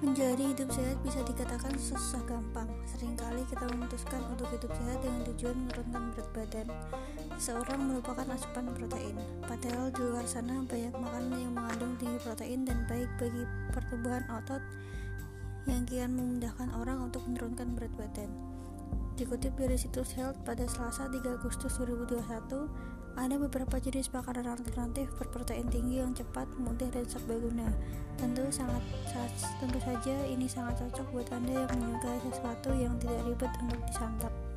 Menjalani 0.00 0.56
hidup 0.56 0.72
sehat 0.72 0.96
bisa 1.04 1.20
dikatakan 1.28 1.76
susah 1.76 2.24
gampang. 2.24 2.64
Seringkali 2.88 3.44
kita 3.52 3.68
memutuskan 3.68 4.24
untuk 4.32 4.48
hidup 4.48 4.72
sehat 4.72 4.96
dengan 5.04 5.28
tujuan 5.28 5.52
menurunkan 5.52 6.02
berat 6.16 6.28
badan. 6.32 6.68
Seseorang 7.36 7.80
melupakan 7.84 8.24
asupan 8.32 8.72
protein. 8.72 9.12
Padahal 9.44 9.92
di 9.92 10.00
luar 10.00 10.24
sana 10.24 10.64
banyak 10.64 10.96
makanan 10.96 11.36
yang 11.36 11.52
mengandung 11.52 11.92
tinggi 12.00 12.16
protein 12.24 12.64
dan 12.64 12.88
baik 12.88 13.12
bagi 13.20 13.44
pertumbuhan 13.76 14.24
otot 14.32 14.64
yang 15.68 15.84
kian 15.84 16.16
memudahkan 16.16 16.72
orang 16.80 17.12
untuk 17.12 17.20
menurunkan 17.28 17.76
berat 17.76 17.92
badan. 18.00 18.32
Dikutip 19.20 19.52
dari 19.52 19.76
situs 19.76 20.16
Health 20.16 20.40
pada 20.48 20.64
Selasa 20.64 21.12
3 21.12 21.20
Agustus 21.36 21.76
2021, 21.76 22.24
ada 23.18 23.34
beberapa 23.38 23.78
jenis 23.80 24.12
makanan 24.14 24.46
alternatif 24.50 25.10
berprotein 25.18 25.66
tinggi 25.70 26.02
yang 26.02 26.12
cepat, 26.14 26.46
mudah, 26.58 26.90
dan 26.92 27.06
serbaguna. 27.08 27.66
Tentu 28.20 28.44
sangat 28.52 28.82
tentu 29.58 29.78
saja 29.80 30.14
ini 30.28 30.44
sangat 30.44 30.82
cocok 30.84 31.06
buat 31.14 31.28
Anda 31.32 31.64
yang 31.64 31.70
menyukai 31.78 32.18
sesuatu 32.28 32.70
yang 32.76 32.94
tidak 33.00 33.22
ribet 33.26 33.52
untuk 33.64 33.80
disantap. 33.88 34.49